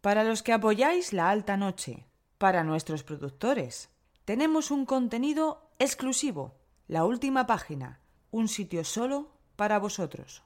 [0.00, 2.06] Para los que apoyáis la alta noche,
[2.38, 3.90] para nuestros productores,
[4.24, 6.54] tenemos un contenido exclusivo,
[6.88, 8.00] la última página,
[8.30, 10.42] un sitio solo para vosotros.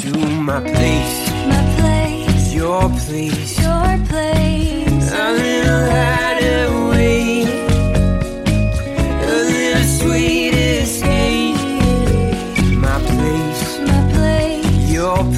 [0.00, 2.88] to my place, My place, your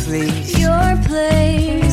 [0.09, 1.82] place, your place.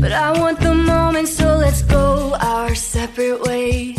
[0.00, 3.89] But I want the moment, so let's go our separate ways.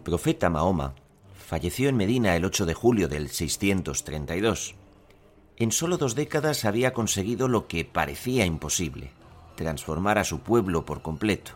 [0.00, 0.94] Profeta Mahoma
[1.34, 4.74] falleció en Medina el 8 de julio del 632.
[5.56, 9.12] En solo dos décadas había conseguido lo que parecía imposible,
[9.56, 11.52] transformar a su pueblo por completo.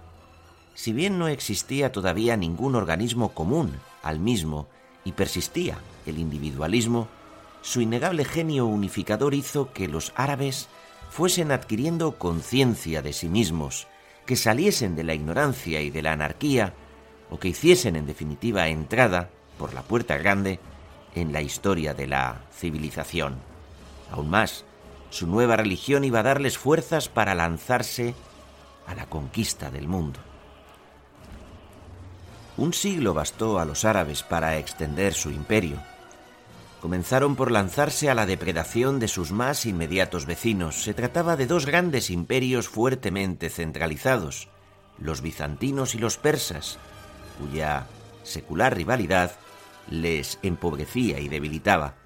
[0.74, 3.72] Si bien no existía todavía ningún organismo común
[4.02, 4.68] al mismo
[5.04, 7.08] y persistía el individualismo,
[7.62, 10.68] su innegable genio unificador hizo que los árabes
[11.08, 13.86] fuesen adquiriendo conciencia de sí mismos,
[14.26, 16.74] que saliesen de la ignorancia y de la anarquía,
[17.34, 19.28] o que hiciesen en definitiva entrada,
[19.58, 20.60] por la puerta grande,
[21.16, 23.34] en la historia de la civilización.
[24.12, 24.64] Aún más,
[25.10, 28.14] su nueva religión iba a darles fuerzas para lanzarse
[28.86, 30.20] a la conquista del mundo.
[32.56, 35.78] Un siglo bastó a los árabes para extender su imperio.
[36.80, 40.84] Comenzaron por lanzarse a la depredación de sus más inmediatos vecinos.
[40.84, 44.46] Se trataba de dos grandes imperios fuertemente centralizados,
[45.00, 46.78] los bizantinos y los persas,
[47.38, 47.86] cuya
[48.22, 49.32] secular rivalidad
[49.90, 51.96] les empobrecía y debilitaba.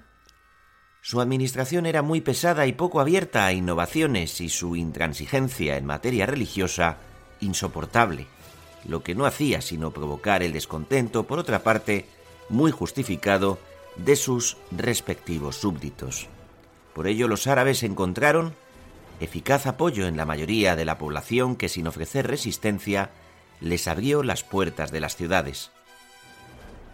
[1.01, 6.25] Su administración era muy pesada y poco abierta a innovaciones y su intransigencia en materia
[6.25, 6.97] religiosa
[7.39, 8.27] insoportable,
[8.85, 12.05] lo que no hacía sino provocar el descontento, por otra parte,
[12.49, 13.59] muy justificado,
[13.95, 16.27] de sus respectivos súbditos.
[16.93, 18.53] Por ello los árabes encontraron
[19.19, 23.11] eficaz apoyo en la mayoría de la población que sin ofrecer resistencia
[23.61, 25.71] les abrió las puertas de las ciudades.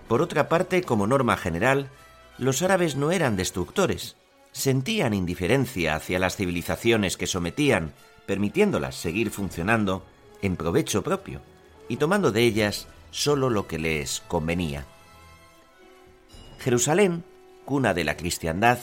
[0.07, 1.89] Por otra parte, como norma general,
[2.37, 4.15] los árabes no eran destructores,
[4.51, 7.93] sentían indiferencia hacia las civilizaciones que sometían,
[8.25, 10.05] permitiéndolas seguir funcionando
[10.41, 11.41] en provecho propio
[11.87, 14.85] y tomando de ellas sólo lo que les convenía.
[16.59, 17.23] Jerusalén,
[17.63, 18.79] cuna de la cristiandad,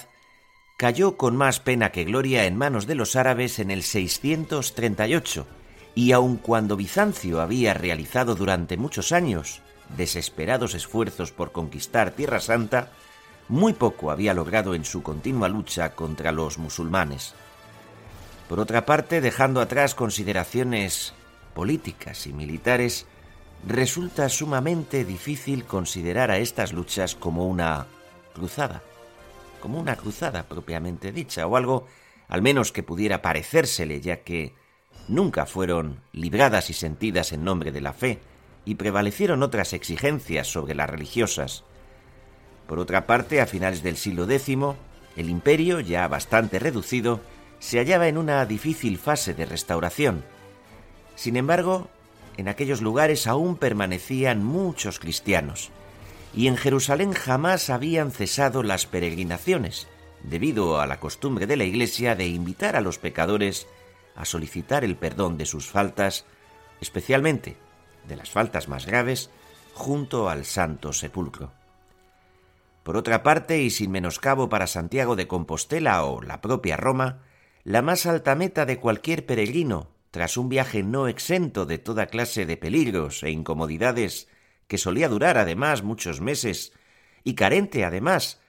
[0.77, 5.47] cayó con más pena que gloria en manos de los árabes en el 638,
[5.95, 9.61] y aun cuando Bizancio había realizado durante muchos años
[9.97, 12.91] desesperados esfuerzos por conquistar Tierra Santa,
[13.49, 17.35] muy poco había logrado en su continua lucha contra los musulmanes.
[18.49, 21.13] Por otra parte, dejando atrás consideraciones
[21.55, 23.07] políticas y militares,
[23.67, 27.87] resulta sumamente difícil considerar a estas luchas como una
[28.35, 28.83] cruzada,
[29.61, 31.87] como una cruzada propiamente dicha, o algo
[32.29, 34.55] al menos que pudiera parecérsele, ya que
[35.09, 38.21] nunca fueron libradas y sentidas en nombre de la fe,
[38.65, 41.65] y prevalecieron otras exigencias sobre las religiosas.
[42.67, 44.57] Por otra parte, a finales del siglo X,
[45.17, 47.21] el imperio, ya bastante reducido,
[47.59, 50.25] se hallaba en una difícil fase de restauración.
[51.15, 51.89] Sin embargo,
[52.37, 55.71] en aquellos lugares aún permanecían muchos cristianos,
[56.35, 59.87] y en Jerusalén jamás habían cesado las peregrinaciones,
[60.23, 63.67] debido a la costumbre de la Iglesia de invitar a los pecadores
[64.15, 66.25] a solicitar el perdón de sus faltas,
[66.81, 67.57] especialmente
[68.07, 69.31] de las faltas más graves,
[69.75, 71.53] junto al Santo Sepulcro.
[72.83, 77.23] Por otra parte, y sin menoscabo para Santiago de Compostela o la propia Roma,
[77.65, 82.45] la más alta meta de cualquier peregrino, tras un viaje no exento de toda clase
[82.45, 84.29] de peligros e incomodidades,
[84.67, 86.73] que solía durar además muchos meses,
[87.25, 88.41] y carente además,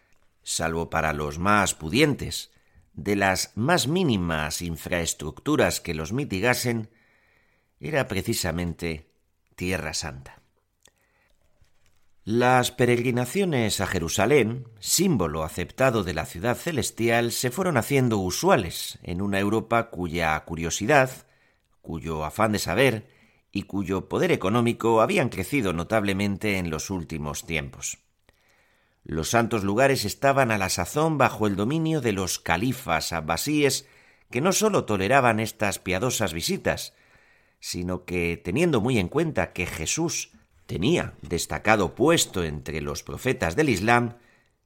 [0.42, 2.53] salvo para los más pudientes,
[2.94, 6.90] de las más mínimas infraestructuras que los mitigasen,
[7.80, 9.10] era precisamente
[9.56, 10.42] Tierra Santa.
[12.26, 19.22] Las peregrinaciones a Jerusalén, símbolo aceptado de la ciudad celestial, se fueron haciendo usuales en
[19.22, 21.12] una Europa cuya curiosidad,
[21.82, 23.08] cuyo afán de saber
[23.52, 27.98] y cuyo poder económico habían crecido notablemente en los últimos tiempos.
[29.04, 33.88] Los santos lugares estaban a la sazón bajo el dominio de los califas abbasíes
[34.32, 36.94] que no sólo toleraban estas piadosas visitas,
[37.60, 40.32] sino que, teniendo muy en cuenta que Jesús
[40.66, 44.18] tenía destacado puesto entre los profetas del Islam,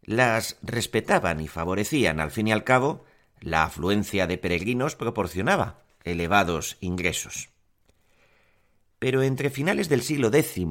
[0.03, 3.03] las respetaban y favorecían al fin y al cabo,
[3.41, 7.49] la afluencia de peregrinos proporcionaba elevados ingresos.
[8.99, 10.63] Pero entre finales del siglo X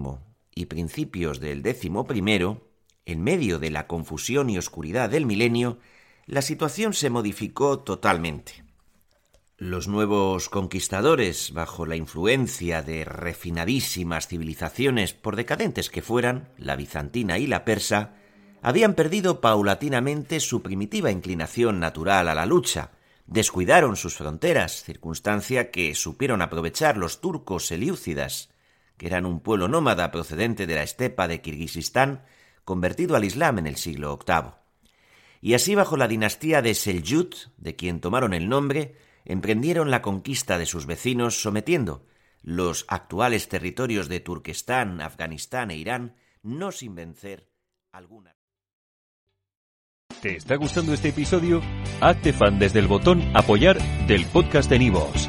[0.54, 1.62] y principios del
[2.06, 2.66] primero,
[3.06, 5.78] en medio de la confusión y oscuridad del milenio,
[6.26, 8.64] la situación se modificó totalmente.
[9.56, 17.38] Los nuevos conquistadores, bajo la influencia de refinadísimas civilizaciones, por decadentes que fueran, la bizantina
[17.38, 18.16] y la persa,
[18.60, 22.90] habían perdido paulatinamente su primitiva inclinación natural a la lucha,
[23.26, 28.50] descuidaron sus fronteras, circunstancia que supieron aprovechar los turcos eliúcidas,
[28.96, 32.24] que eran un pueblo nómada procedente de la estepa de Kirguisistán,
[32.66, 34.50] convertido al Islam en el siglo VIII.
[35.40, 40.58] Y así bajo la dinastía de Seljut, de quien tomaron el nombre, emprendieron la conquista
[40.58, 42.04] de sus vecinos sometiendo
[42.42, 47.48] los actuales territorios de Turquestán, Afganistán e Irán, no sin vencer
[47.92, 48.36] alguna.
[50.20, 51.60] ¿Te está gustando este episodio?
[52.00, 55.28] Hazte fan desde el botón Apoyar del podcast de Nivos.